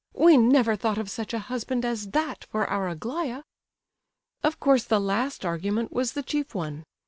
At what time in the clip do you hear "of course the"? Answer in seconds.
4.41-4.99